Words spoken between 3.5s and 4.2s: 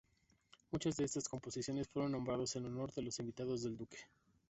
del duque.